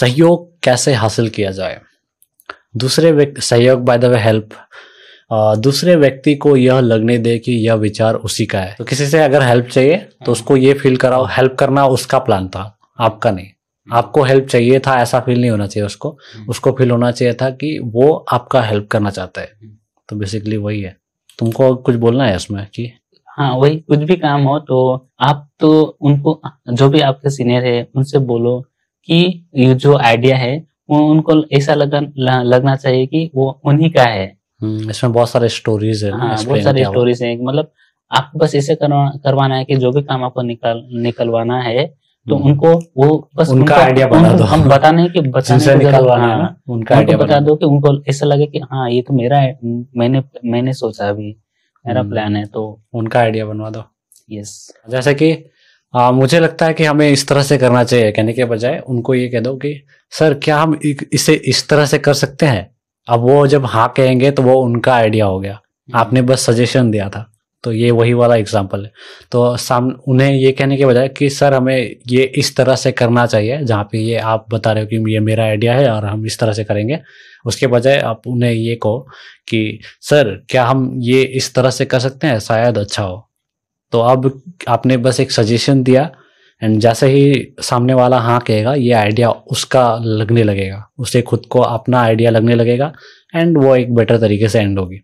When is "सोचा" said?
50.72-51.08